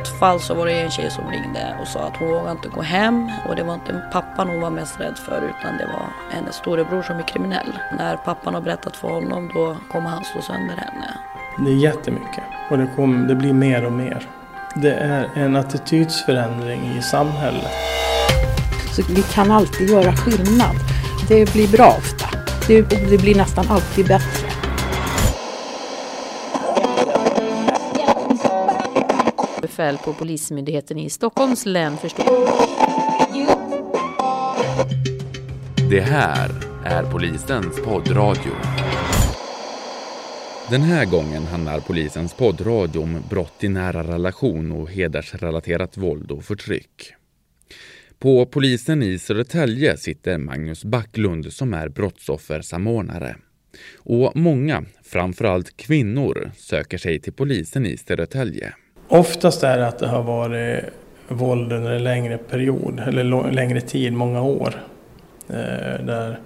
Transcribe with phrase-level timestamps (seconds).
[0.00, 2.68] ett fall så var det en tjej som ringde och sa att hon vågade inte
[2.68, 6.06] gå hem och det var inte pappan hon var mest rädd för utan det var
[6.30, 7.78] hennes storebror som är kriminell.
[7.98, 11.06] När pappan har berättat för honom då kommer han slå sönder henne.
[11.58, 14.28] Det är jättemycket och det, kommer, det blir mer och mer.
[14.74, 17.72] Det är en attitydsförändring i samhället.
[18.96, 20.76] Så vi kan alltid göra skillnad.
[21.28, 22.26] Det blir bra ofta.
[22.66, 24.51] Det, det blir nästan alltid bättre.
[29.82, 32.24] Kväll på Polismyndigheten i Stockholms län förstår.
[35.90, 36.50] Det här
[36.84, 38.52] är polisens poddradio.
[40.70, 46.44] Den här gången handlar polisens poddradio om brott i nära relation och hedersrelaterat våld och
[46.44, 47.14] förtryck.
[48.18, 53.36] På polisen i Södertälje sitter Magnus Backlund som är brottsoffersamordnare.
[53.96, 58.74] Och många, framförallt kvinnor, söker sig till polisen i Södertälje.
[59.12, 60.84] Oftast är det att det har varit
[61.28, 64.74] våld under en längre period, eller längre tid, många år.
[65.48, 66.38] Eh, där,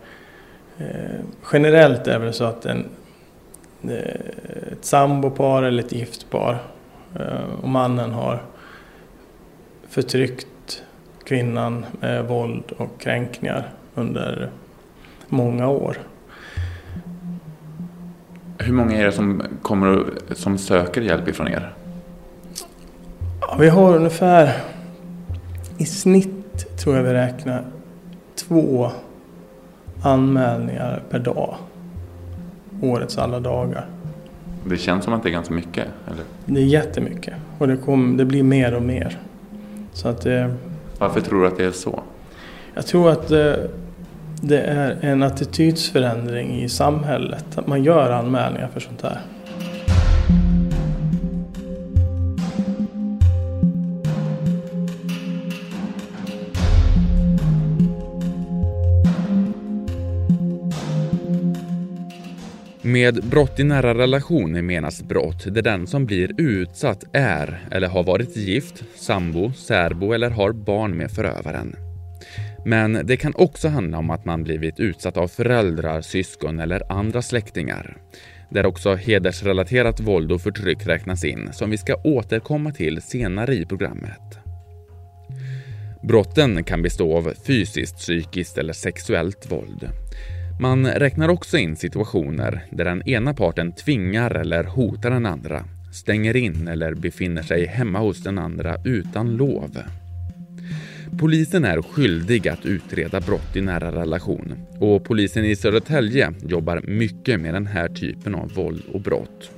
[0.79, 1.21] eh,
[1.53, 2.87] generellt är det så att en,
[3.83, 3.91] eh,
[4.73, 6.59] ett sambopar eller ett gift par
[7.15, 8.43] eh, och mannen har
[9.89, 10.83] förtryckt
[11.25, 14.51] kvinnan med våld och kränkningar under
[15.29, 15.99] många år.
[18.59, 21.73] Hur många är det som, kommer, som söker hjälp ifrån er?
[23.49, 24.53] Ja, vi har ungefär
[25.79, 27.65] i snitt tror jag vi räknar
[28.35, 28.91] två
[30.03, 31.55] anmälningar per dag.
[32.83, 33.87] Årets alla dagar.
[34.65, 35.87] Det känns som att det är ganska mycket?
[36.07, 36.25] Eller?
[36.45, 39.19] Det är jättemycket och det, kom, det blir mer och mer.
[39.93, 40.55] Så att det,
[40.99, 42.03] varför tror du att det är så?
[42.75, 43.71] Jag tror att det, eh,
[44.41, 47.59] det är en attitydsförändring i samhället.
[47.59, 49.21] Att man gör anmälningar för sånt här.
[62.87, 68.05] Med brott i nära relationer menas brott där den som blir utsatt är eller har
[68.05, 71.77] varit gift, sambo, särbo eller har barn med förövaren.
[72.65, 77.23] Men det kan också handla om att man blivit utsatt av föräldrar, syskon eller andra
[77.23, 77.97] släktingar.
[78.51, 83.67] Där också hedersrelaterat våld och förtryck räknas in, som vi ska återkomma till senare i
[83.67, 84.39] programmet.
[86.03, 89.89] Brotten kan bestå av fysiskt, psykiskt eller sexuellt våld.
[90.59, 96.37] Man räknar också in situationer där den ena parten tvingar eller hotar den andra, stänger
[96.37, 99.79] in eller befinner sig hemma hos den andra utan lov.
[101.19, 107.41] Polisen är skyldig att utreda brott i nära relation och polisen i Södertälje jobbar mycket
[107.41, 109.51] med den här typen av våld och brott.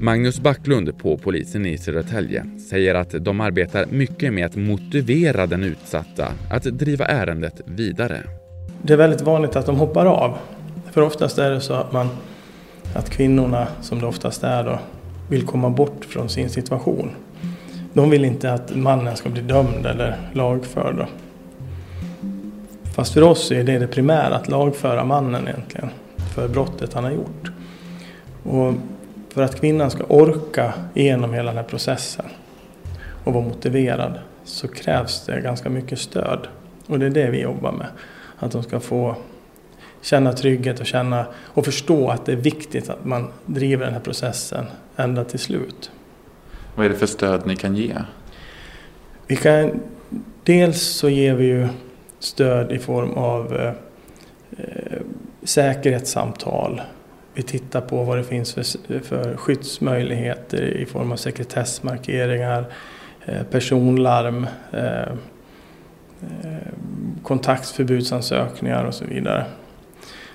[0.00, 5.64] Magnus Backlund på polisen i Södertälje säger att de arbetar mycket med att motivera den
[5.64, 8.22] utsatta att driva ärendet vidare
[8.82, 10.36] det är väldigt vanligt att de hoppar av.
[10.92, 12.08] För oftast är det så att, man,
[12.94, 14.78] att kvinnorna, som det oftast är då,
[15.28, 17.10] vill komma bort från sin situation.
[17.92, 20.96] De vill inte att mannen ska bli dömd eller lagförd.
[20.96, 21.06] Då.
[22.94, 25.90] Fast för oss är det det primära, att lagföra mannen egentligen
[26.34, 27.50] för brottet han har gjort.
[28.42, 28.74] Och
[29.34, 32.24] för att kvinnan ska orka igenom hela den här processen
[33.24, 36.46] och vara motiverad så krävs det ganska mycket stöd.
[36.86, 37.86] Och det är det vi jobbar med.
[38.40, 39.16] Att de ska få
[40.00, 44.00] känna trygghet och känna och förstå att det är viktigt att man driver den här
[44.00, 45.90] processen ända till slut.
[46.74, 47.94] Vad är det för stöd ni kan ge?
[49.26, 49.80] Vi kan,
[50.44, 51.68] dels så ger vi ju
[52.18, 53.56] stöd i form av
[54.58, 55.00] eh,
[55.42, 56.82] säkerhetssamtal.
[57.34, 62.64] Vi tittar på vad det finns för, för skyddsmöjligheter i form av sekretessmarkeringar,
[63.26, 65.12] eh, personlarm, eh,
[66.22, 66.72] Eh,
[67.22, 69.46] kontaktförbudsansökningar och så vidare.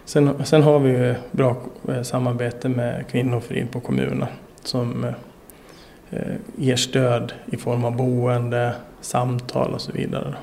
[0.06, 1.58] Sen, sen har vi bra
[1.88, 4.28] eh, samarbete med Kvinnofrid på kommunen
[4.64, 5.14] som eh,
[6.10, 10.36] eh, ger stöd i form av boende, samtal och så vidare.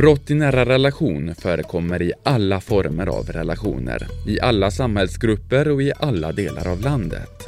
[0.00, 5.92] Brott i nära relation förekommer i alla former av relationer, i alla samhällsgrupper och i
[5.96, 7.46] alla delar av landet.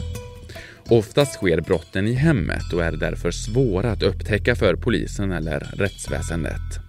[0.88, 6.80] Oftast sker brotten i hemmet och är därför svåra att upptäcka för polisen eller rättsväsendet.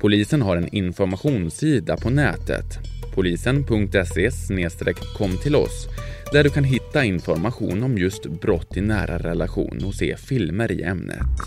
[0.00, 2.78] Polisen har en informationssida på nätet,
[3.14, 4.30] polisen.se
[5.18, 5.88] kom till oss,
[6.32, 10.82] där du kan hitta information om just brott i nära relation och se filmer i
[10.82, 11.40] ämnet.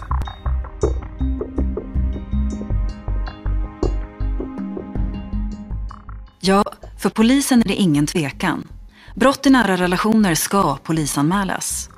[6.47, 6.63] Ja,
[6.97, 8.67] för polisen är det ingen tvekan.
[9.15, 11.89] Brott i nära relationer ska polisanmälas.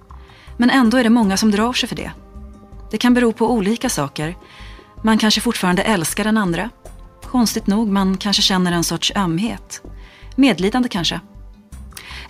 [0.57, 2.12] Men ändå är det många som drar sig för det.
[2.92, 4.38] Det kan bero på olika saker.
[5.04, 6.69] Man kanske fortfarande älskar den andra.
[7.24, 9.81] Konstigt nog, man kanske känner en sorts ömhet.
[10.36, 11.22] Medlidande kanske.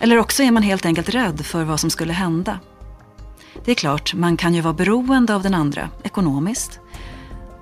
[0.00, 2.58] Eller också är man helt enkelt rädd för vad som skulle hända.
[3.64, 6.80] Det är klart, man kan ju vara beroende av den andra ekonomiskt.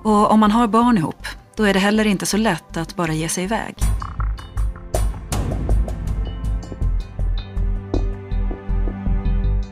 [0.03, 3.13] Och om man har barn ihop, då är det heller inte så lätt att bara
[3.13, 3.75] ge sig iväg.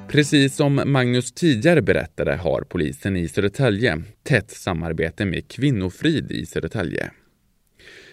[0.10, 7.12] Precis som Magnus tidigare berättade har polisen i Södertälje tätt samarbete med Kvinnofrid i Södertälje.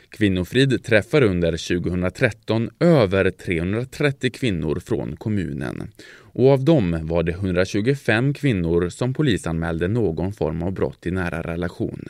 [0.08, 8.35] Kvinnofrid träffar under 2013 över 330 kvinnor från kommunen och av dem var det 125
[8.35, 12.05] kvinnor som polisanmälde någon form av brott i nära relation.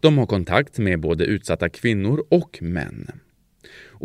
[0.00, 3.10] De har kontakt med både utsatta kvinnor och män.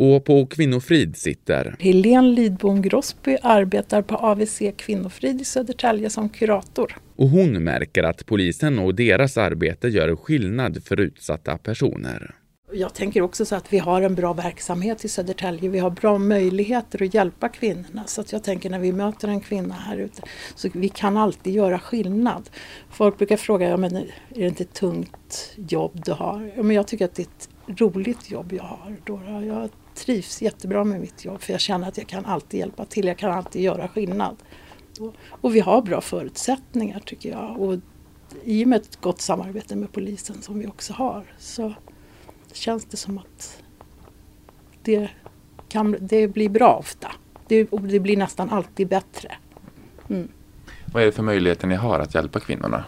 [0.00, 6.96] Och på Kvinnofrid sitter Helene Lidbom Grossby arbetar på AVC Kvinnofrid i Södertälje som kurator.
[7.16, 12.34] Och hon märker att polisen och deras arbete gör skillnad för utsatta personer.
[12.72, 15.68] Jag tänker också så att vi har en bra verksamhet i Södertälje.
[15.68, 18.04] Vi har bra möjligheter att hjälpa kvinnorna.
[18.06, 20.22] Så att jag tänker när vi möter en kvinna här ute
[20.54, 22.50] så vi kan alltid göra skillnad.
[22.90, 26.50] Folk brukar fråga, ja, men är det inte ett tungt jobb du har?
[26.56, 28.96] Ja, men jag tycker att det är ett roligt jobb jag har.
[29.42, 33.06] Jag trivs jättebra med mitt jobb för jag känner att jag kan alltid hjälpa till.
[33.06, 34.36] Jag kan alltid göra skillnad.
[35.28, 37.60] Och vi har bra förutsättningar tycker jag.
[37.60, 37.74] Och
[38.44, 41.74] i och med ett gott samarbete med polisen som vi också har så
[42.52, 43.62] känns det som att
[44.82, 45.10] det,
[45.68, 47.12] kan, det blir bra ofta.
[47.46, 49.34] Det, det blir nästan alltid bättre.
[50.08, 50.28] Mm.
[50.92, 52.84] Vad är det för möjligheter ni har att hjälpa kvinnorna?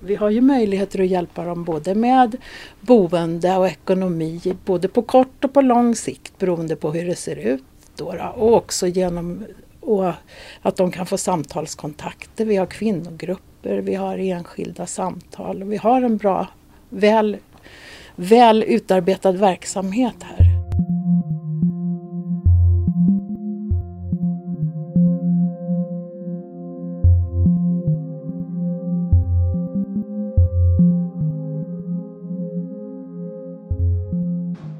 [0.00, 2.36] Vi har ju möjligheter att hjälpa dem både med
[2.80, 7.36] boende och ekonomi, både på kort och på lång sikt beroende på hur det ser
[7.36, 7.64] ut.
[7.96, 9.44] Då, och också genom
[9.80, 10.12] och
[10.62, 12.44] att de kan få samtalskontakter.
[12.44, 16.46] Vi har kvinnogrupper, vi har enskilda samtal och vi har en bra,
[16.88, 17.36] väl
[18.16, 20.49] väl utarbetad verksamhet här.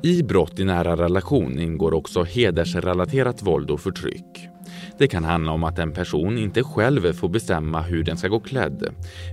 [0.02, 4.49] I brott i nära relation ingår också hedersrelaterat våld och förtryck.
[4.99, 8.41] Det kan handla om att en person inte själv får bestämma hur den ska gå
[8.41, 8.88] klädd,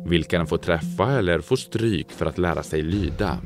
[0.05, 3.37] vilka den får träffa eller får stryk för att lära sig lyda.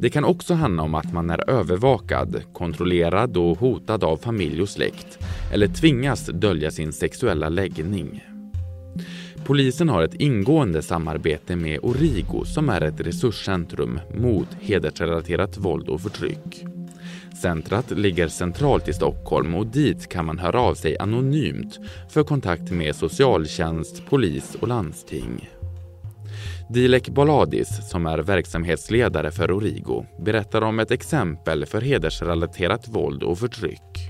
[0.00, 4.68] Det kan också handla om att man är övervakad, kontrollerad och hotad av familj och
[4.68, 5.18] släkt
[5.52, 8.29] eller tvingas dölja sin sexuella läggning.
[9.50, 16.00] Polisen har ett ingående samarbete med Origo som är ett resurscentrum mot hedersrelaterat våld och
[16.00, 16.64] förtryck.
[17.42, 21.78] Centrat ligger centralt i Stockholm och dit kan man höra av sig anonymt
[22.10, 25.50] för kontakt med socialtjänst, polis och landsting.
[26.68, 33.38] Dilek Baladis, som är verksamhetsledare för Origo, berättar om ett exempel för hedersrelaterat våld och
[33.38, 34.09] förtryck.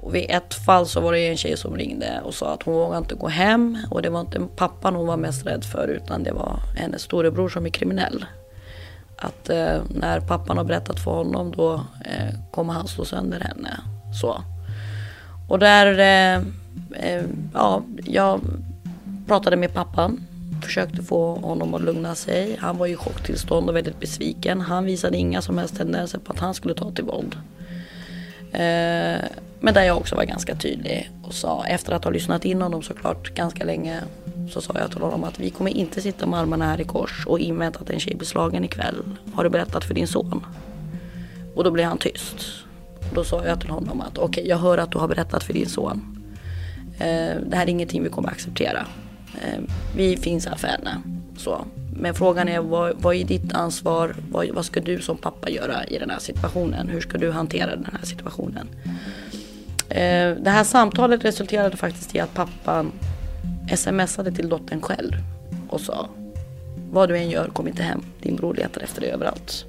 [0.00, 2.74] Och vid ett fall så var det en tjej som ringde och sa att hon
[2.74, 6.22] vågade inte gå hem och det var inte pappan hon var mest rädd för utan
[6.22, 8.24] det var hennes storebror som är kriminell.
[9.16, 11.74] Att eh, när pappan har berättat för honom då
[12.04, 13.80] eh, kommer han slå sönder henne.
[14.20, 14.42] Så.
[15.48, 16.42] Och där, eh,
[16.92, 17.24] eh
[17.54, 18.40] ja, jag
[19.26, 20.26] pratade med pappan
[20.62, 22.56] försökte få honom att lugna sig.
[22.60, 24.60] Han var i chocktillstånd och väldigt besviken.
[24.60, 27.36] Han visade inga som helst tendenser på att han skulle ta till våld.
[28.52, 29.24] Eh,
[29.60, 32.82] men där jag också var ganska tydlig och sa efter att ha lyssnat in honom
[32.82, 34.00] såklart ganska länge
[34.50, 37.26] så sa jag till honom att vi kommer inte sitta med armarna här i kors
[37.26, 39.02] och invänta att en tjej blir slagen ikväll.
[39.34, 40.46] Har du berättat för din son?
[41.54, 42.46] Och då blev han tyst.
[43.14, 45.52] Då sa jag till honom att okej, okay, jag hör att du har berättat för
[45.52, 46.24] din son.
[46.98, 48.86] Eh, det här är ingenting vi kommer acceptera.
[49.42, 49.60] Eh,
[49.96, 51.02] vi finns här för henne.
[51.36, 51.64] Så.
[51.96, 54.14] Men frågan är vad, vad är ditt ansvar?
[54.30, 56.88] Vad, vad, ska du som pappa göra i den här situationen?
[56.88, 58.68] Hur ska du hantera den här situationen?
[59.88, 62.92] Eh, det här samtalet resulterade faktiskt i att pappan
[63.76, 65.12] smsade till dottern själv
[65.68, 66.08] och sa
[66.90, 68.02] Vad du än gör, kom inte hem.
[68.22, 69.64] Din bror letar efter dig överallt.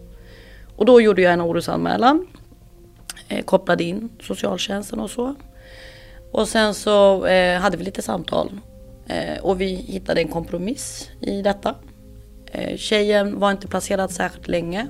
[0.75, 2.27] Och då gjorde jag en orosanmälan.
[3.27, 5.35] Eh, kopplade in socialtjänsten och så.
[6.31, 8.51] Och sen så eh, hade vi lite samtal
[9.09, 11.75] Eh, och vi hittade en kompromiss i detta.
[12.51, 14.87] Eh, tjejen var inte placerad särskilt länge.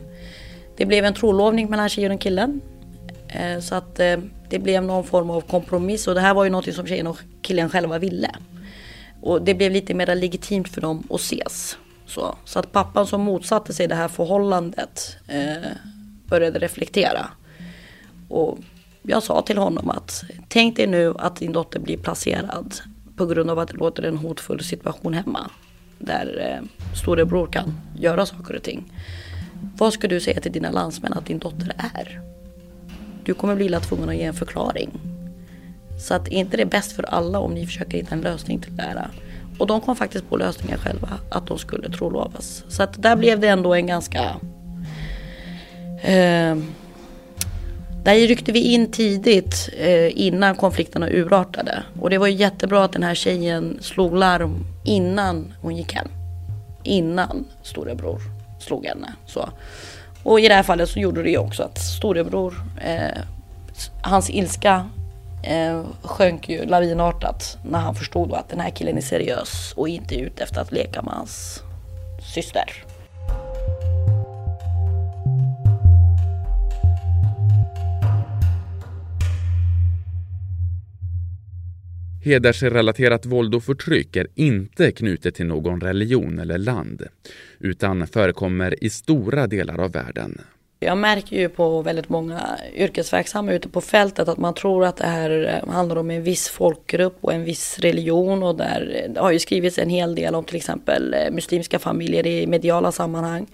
[0.77, 2.61] Det blev en trolovning mellan tjejen och killen.
[3.27, 3.95] Eh, så att
[4.49, 7.17] det blev någon form av kompromiss och det här var ju något som tjejen och
[7.41, 8.29] killen själva ville.
[9.21, 11.77] Och det blev lite mer legitimt för dem att ses.
[12.05, 15.71] Så, så att pappan som motsatte sig det här förhållandet eh,
[16.25, 17.29] började reflektera.
[18.29, 18.57] Och
[19.01, 22.75] jag sa till honom att tänk dig nu att din dotter blir placerad
[23.19, 25.51] på grund av att det låter en hotfull situation hemma.
[25.97, 28.93] Där eh, storebror kan göra saker och ting.
[29.77, 32.21] Vad ska du säga till dina landsmän att din dotter är?
[33.23, 34.89] Du kommer bli tvungen att ge en förklaring.
[35.99, 38.75] Så att inte det är bäst för alla om ni försöker hitta en lösning till
[38.75, 39.09] det här.
[39.59, 42.63] Och de kom faktiskt på lösningen själva, att de skulle trolovas.
[42.67, 44.35] Så att där blev det ändå en ganska...
[46.01, 46.57] Eh,
[48.03, 51.84] där ryckte vi in tidigt eh, innan konflikterna urartade.
[52.01, 56.08] Och det var jättebra att den här tjejen slog larm innan hon gick hem.
[56.84, 58.22] Innan storebror
[58.60, 59.13] slog henne.
[59.25, 59.50] Så.
[60.24, 63.22] Och i det här fallet så gjorde det ju också att storebror, eh,
[64.01, 64.89] hans ilska
[65.44, 70.15] eh, sjönk ju lavinartat när han förstod att den här killen är seriös och inte
[70.15, 71.63] ute efter att leka med hans
[72.34, 72.88] syster.
[82.29, 87.03] Hedersrelaterat våld och förtryck är inte knutet till någon religion eller land,
[87.59, 90.41] utan förekommer i stora delar av världen.
[90.79, 95.07] Jag märker ju på väldigt många yrkesverksamma ute på fältet att man tror att det
[95.07, 99.19] här eh, handlar om en viss folkgrupp och en viss religion och där eh, det
[99.19, 103.48] har ju skrivits en hel del om till exempel eh, muslimska familjer i mediala sammanhang.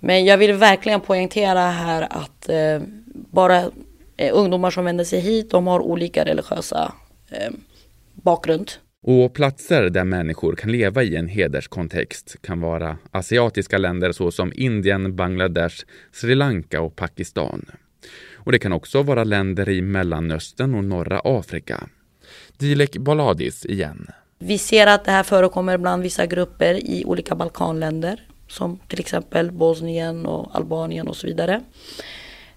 [0.00, 2.50] Men jag vill verkligen poängtera här att
[3.12, 3.70] bara
[4.32, 6.92] ungdomar som vänder sig hit, de har olika religiösa
[7.30, 7.50] eh,
[8.24, 8.70] bakgrund.
[9.02, 15.16] Och platser där människor kan leva i en hederskontext kan vara asiatiska länder såsom Indien,
[15.16, 17.66] Bangladesh, Sri Lanka och Pakistan.
[18.34, 21.88] Och det kan också vara länder i Mellanöstern och norra Afrika.
[22.58, 24.06] Dilek Baladis igen.
[24.38, 29.52] Vi ser att det här förekommer bland vissa grupper i olika Balkanländer som till exempel
[29.52, 31.60] Bosnien och Albanien och så vidare.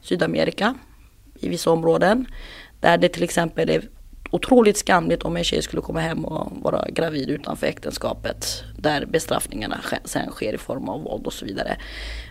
[0.02, 0.76] Sydamerika
[1.40, 2.26] i vissa områden
[2.80, 3.82] där det till exempel är
[4.32, 8.64] otroligt skamligt om en tjej skulle komma hem och vara gravid utanför äktenskapet.
[8.78, 11.78] Där bestraffningarna sen sker i form av våld och så vidare.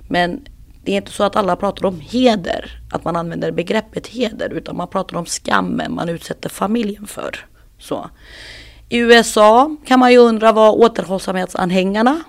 [0.08, 0.44] Men
[0.84, 4.76] det är inte så att alla pratar om heder, att man använder begreppet heder, utan
[4.76, 7.46] man pratar om skammen man utsätter familjen för.
[7.78, 8.10] Så.
[8.88, 12.22] I USA kan man ju undra vad återhållsamhetsanhängarna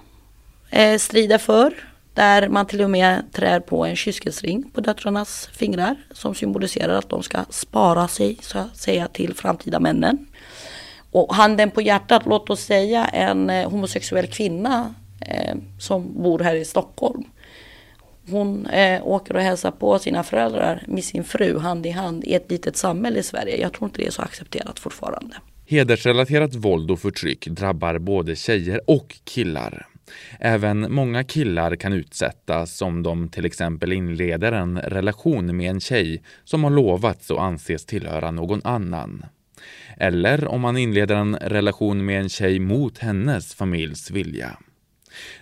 [0.69, 1.74] eh, strider för.
[2.17, 7.09] Där man till och med trär på en kyskhetsring på döttrarnas fingrar som symboliserar att
[7.09, 10.27] de ska spara sig så att säga till framtida männen.
[11.12, 16.55] Och handen på hjärtat, låt oss säga en eh, homosexuell kvinna eh, som bor här
[16.55, 17.24] i Stockholm.
[18.29, 22.33] Hon eh, åker och hälsar på sina föräldrar med sin fru hand i hand i
[22.33, 23.62] ett litet samhälle i Sverige.
[23.62, 25.36] Jag tror inte det är så accepterat fortfarande.
[25.65, 29.88] Hedersrelaterat våld och förtryck drabbar både tjejer och killar.
[30.39, 36.23] Även många killar kan utsättas om de till exempel inleder en relation med en tjej
[36.43, 39.25] som har lovats och anses tillhöra någon annan.
[39.97, 44.57] Eller om man inleder en relation med en tjej mot hennes familjs vilja.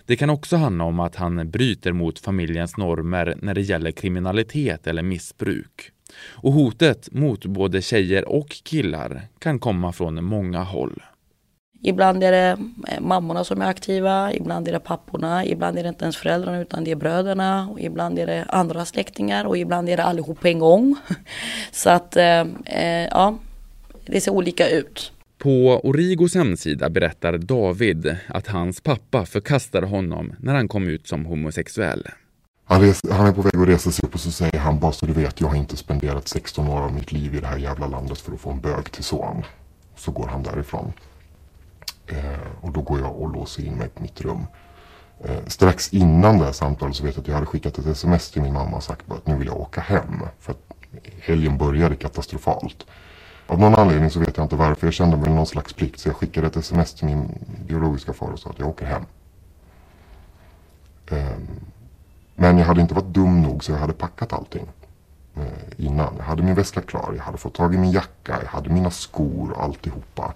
[0.06, 4.86] Det kan också handla om att han bryter mot familjens normer när det gäller kriminalitet
[4.86, 5.90] eller missbruk.
[6.18, 11.02] Och hotet mot både tjejer och killar kan komma från många håll.
[11.88, 15.88] Ibland är det eh, mammorna som är aktiva, ibland är det papporna, ibland är det
[15.88, 19.88] inte ens föräldrarna utan det är bröderna och ibland är det andra släktingar och ibland
[19.88, 20.96] är det allihop på en gång.
[21.72, 23.38] Så att eh, eh, ja,
[24.06, 25.12] det ser olika ut.
[25.38, 31.24] På Origos hemsida berättar David att hans pappa förkastade honom när han kom ut som
[31.24, 32.08] homosexuell.
[32.64, 34.92] Han, res, han är på väg att resa sig upp och så säger han bara
[34.92, 37.58] så du vet jag har inte spenderat 16 år av mitt liv i det här
[37.58, 39.42] jävla landet för att få en bög till son.
[39.96, 40.92] Så går han därifrån.
[42.06, 44.46] Eh, och då går jag och låser in mig på mitt rum.
[45.24, 48.30] Eh, strax innan det här samtalet så vet jag att jag hade skickat ett sms
[48.30, 50.22] till min mamma och sagt att nu vill jag åka hem.
[50.40, 50.72] För att
[51.20, 52.86] helgen började katastrofalt.
[53.46, 54.86] Av någon anledning så vet jag inte varför.
[54.86, 56.00] Jag kände väl någon slags plikt.
[56.00, 59.02] Så jag skickade ett sms till min biologiska far och sa att jag åker hem.
[61.10, 61.38] Eh,
[62.34, 64.66] men jag hade inte varit dum nog så jag hade packat allting
[65.36, 65.42] eh,
[65.76, 66.14] innan.
[66.18, 68.90] Jag hade min väska klar, jag hade fått tag i min jacka, jag hade mina
[68.90, 70.34] skor och alltihopa.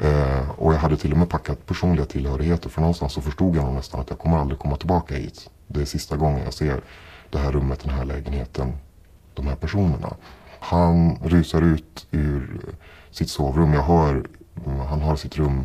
[0.00, 3.64] Eh, och jag hade till och med packat personliga tillhörigheter för någonstans så förstod jag
[3.64, 5.50] nog nästan att jag kommer aldrig komma tillbaka hit.
[5.66, 6.80] Det är sista gången jag ser
[7.30, 8.72] det här rummet, den här lägenheten,
[9.34, 10.16] de här personerna.
[10.60, 12.60] Han rusar ut ur
[13.10, 13.72] sitt sovrum.
[13.72, 14.26] Jag hör,
[14.66, 15.64] mm, han har sitt rum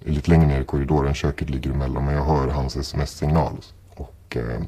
[0.00, 1.14] lite längre ner i korridoren.
[1.14, 3.56] Köket ligger emellan men jag hör hans sms-signal.
[3.88, 4.62] Och eh,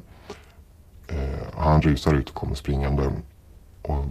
[1.07, 3.11] eh, han rusar ut och kommer springande
[3.81, 4.05] och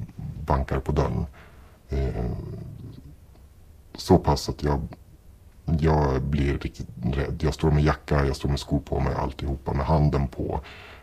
[0.46, 1.26] bankar på dörren.
[1.88, 2.24] Eh,
[3.94, 4.80] så pass att jag,
[5.64, 7.40] jag blir riktigt rädd.
[7.42, 10.60] Jag står med jacka, jag står med skor på mig alltihopa med handen på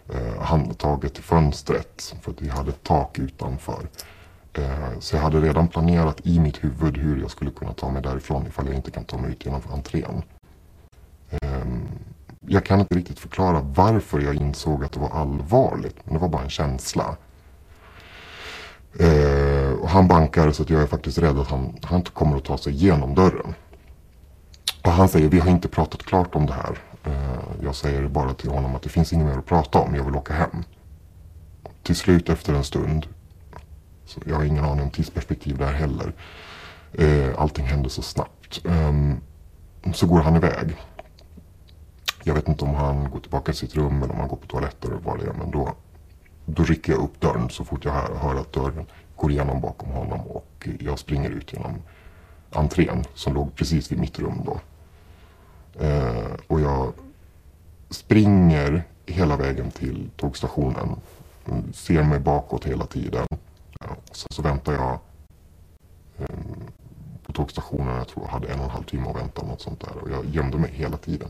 [0.09, 3.87] eh, handtaget till fönstret för att vi hade ett tak utanför.
[4.53, 8.01] Eh, så jag hade redan planerat i mitt huvud hur jag skulle kunna ta mig
[8.01, 10.23] därifrån ifall jag inte kan ta mig ut genom entrén.
[11.29, 11.65] Eh,
[12.47, 16.29] jag kan inte riktigt förklara varför jag insåg att det var allvarligt, men det var
[16.29, 17.17] bara en känsla.
[19.89, 22.45] Och han bankar så att jag är faktiskt rädd att han, han inte kommer att
[22.45, 23.55] ta sig igenom dörren.
[24.83, 26.79] Och han säger, vi har inte pratat klart om det här.
[27.03, 30.03] Eh, jag säger bara till honom att det finns inget mer att prata om, jag
[30.03, 30.63] vill åka hem.
[31.83, 33.07] Till slut efter en stund,
[34.05, 36.13] så jag har ingen aning om tidsperspektiv där heller.
[36.93, 38.65] Eh, allting händer så snabbt.
[38.65, 39.17] Ehm,
[39.93, 40.75] så går han iväg.
[42.23, 44.47] Jag vet inte om han går tillbaka till sitt rum eller om han går på
[44.47, 45.33] toaletten eller vad det är.
[45.33, 45.73] Men då,
[46.45, 48.85] då rycker jag upp dörren så fort jag hör, hör att dörren
[49.19, 50.19] går igenom bakom honom.
[50.19, 51.73] Och jag springer ut genom
[52.51, 54.59] entrén som låg precis vid mitt rum då.
[55.85, 56.93] Eh, och jag
[57.89, 60.95] springer hela vägen till tågstationen.
[61.73, 63.25] Ser mig bakåt hela tiden.
[63.81, 64.99] Eh, sen så väntar jag
[66.19, 66.35] eh,
[67.25, 67.97] på tågstationen.
[67.97, 69.45] Jag tror jag hade en och en halv timme att vänta.
[69.45, 70.03] Något sånt där.
[70.03, 71.29] Och jag gömde mig hela tiden.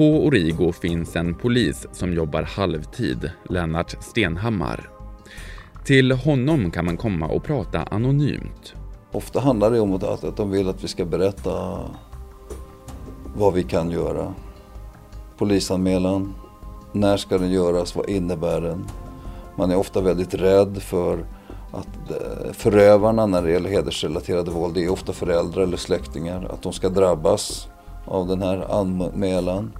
[0.00, 4.88] På Origo finns en polis som jobbar halvtid, Lennart Stenhammar.
[5.84, 8.74] Till honom kan man komma och prata anonymt.
[9.12, 11.78] Ofta handlar det om att, att de vill att vi ska berätta
[13.36, 14.34] vad vi kan göra.
[15.38, 16.34] Polisanmälan,
[16.92, 18.86] när ska den göras, vad innebär den?
[19.56, 21.24] Man är ofta väldigt rädd för
[21.72, 26.62] att eh, förövarna när det gäller hedersrelaterade våld, det är ofta föräldrar eller släktingar, att
[26.62, 27.68] de ska drabbas
[28.04, 29.72] av den här anmälan.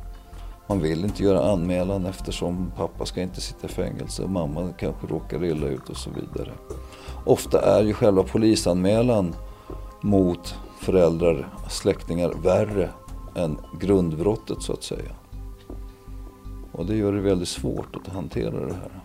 [0.70, 5.06] Man vill inte göra anmälan eftersom pappa ska inte sitta i fängelse och mamma kanske
[5.06, 6.52] råkar illa ut och så vidare.
[7.24, 9.34] Ofta är ju själva polisanmälan
[10.00, 12.90] mot föräldrar, släktingar värre
[13.36, 15.12] än grundbrottet så att säga.
[16.72, 19.02] Och det gör det väldigt svårt att hantera det här.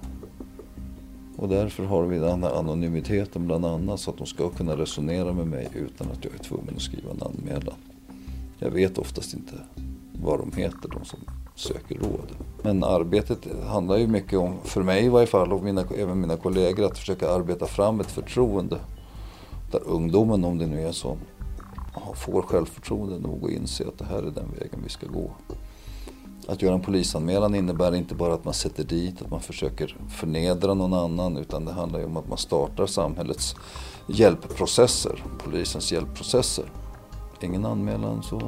[1.37, 5.33] Och därför har vi den här anonymiteten bland annat så att de ska kunna resonera
[5.33, 7.75] med mig utan att jag är tvungen att skriva en anmälan.
[8.59, 9.53] Jag vet oftast inte
[10.21, 11.19] vad de heter, de som
[11.55, 12.31] söker råd.
[12.61, 16.37] Men arbetet handlar ju mycket om, för mig i varje fall och mina, även mina
[16.37, 18.77] kollegor, att försöka arbeta fram ett förtroende.
[19.71, 21.17] Där ungdomen, om det nu är så,
[22.15, 25.31] får självförtroende nog att inse att det här är den vägen vi ska gå.
[26.47, 30.73] Att göra en polisanmälan innebär inte bara att man sätter dit, att man försöker förnedra
[30.73, 33.55] någon annan utan det handlar ju om att man startar samhällets
[34.07, 36.65] hjälpprocesser, polisens hjälpprocesser.
[37.41, 38.41] Ingen anmälan så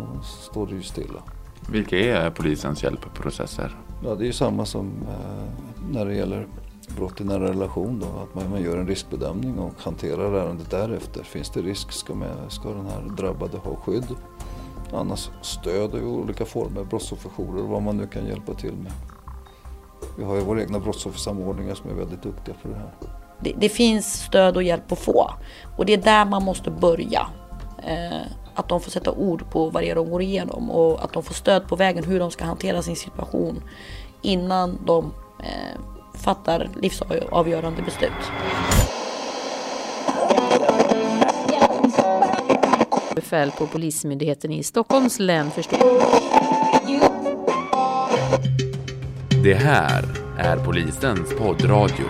[0.49, 1.23] står det ju stilla.
[1.69, 3.75] Vilka är polisens hjälpprocesser?
[4.03, 6.47] Ja, det är ju samma som eh, när det gäller
[6.95, 7.99] brott i nära relation.
[7.99, 11.23] Då, att man, gör en riskbedömning och hanterar ärendet därefter.
[11.23, 14.07] Finns det risk ska, man, ska den här drabbade ha skydd.
[14.93, 18.91] Annars stöd i olika former, brottsofferjourer och vad man nu kan hjälpa till med.
[20.17, 22.91] Vi har ju våra egna brottsoffersamordningar som är väldigt duktiga på det här.
[23.39, 25.31] Det, det finns stöd och hjälp att få
[25.77, 27.27] och det är där man måste börja.
[27.83, 31.13] Eh, att de får sätta ord på vad det är de går igenom och att
[31.13, 33.63] de får stöd på vägen hur de ska hantera sin situation
[34.21, 35.79] innan de eh,
[36.13, 38.11] fattar livsavgörande beslut.
[43.15, 45.77] Befäl på Polismyndigheten i Stockholms län förstår.
[49.43, 50.05] Det här
[50.37, 52.05] är polisens poddradio.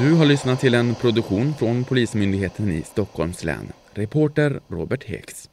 [0.00, 3.72] Du har lyssnat till en produktion från Polismyndigheten i Stockholms län.
[3.98, 5.48] Reporter Robert Heks.